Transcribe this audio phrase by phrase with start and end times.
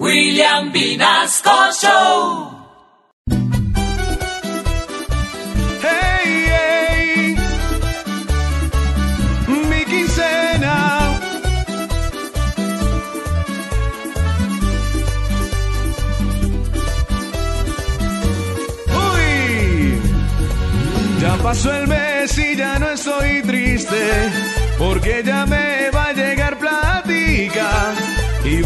[0.00, 2.50] William Vinasco Show.
[5.80, 7.36] Hey, hey,
[9.70, 11.20] mi quincena.
[18.88, 20.00] Uy,
[21.20, 24.32] ya pasó el mes y ya no estoy triste,
[24.78, 25.83] porque ya me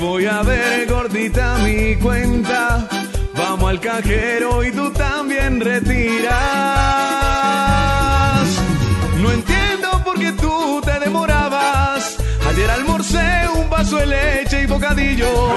[0.08, 2.88] voy a ver gordita mi cuenta.
[3.34, 6.30] Vamos al cajero y tú también retiras.
[9.22, 12.16] No entiendo por qué tú te demorabas.
[12.48, 15.30] Ayer almorcé un vaso de leche y bocadillo.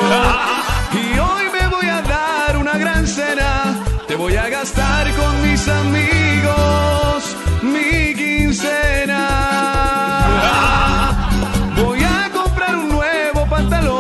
[0.94, 3.82] Y hoy me voy a dar una gran cena.
[4.10, 9.22] Te voy a gastar con mis amigos mi quincena.
[11.82, 13.91] Voy a comprar un nuevo pantalón.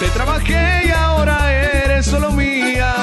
[0.00, 2.94] Te trabajé y ahora eres solo mía.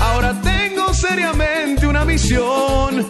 [0.00, 3.06] Ahora tengo seriamente una misión.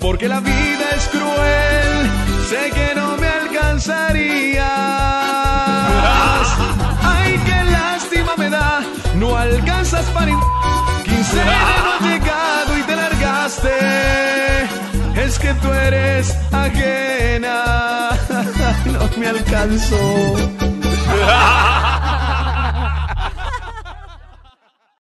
[0.00, 2.10] Porque la vida es cruel.
[2.48, 4.64] Sé que no me alcanzarías.
[7.02, 8.80] Ay, qué lástima me da.
[9.16, 10.30] No alcanzas para.
[10.30, 10.40] in-
[11.04, 11.60] Quincena
[12.00, 13.78] no llegado y te largaste.
[15.16, 18.08] Es que tú eres ajena.
[18.86, 20.34] No me alcanzó.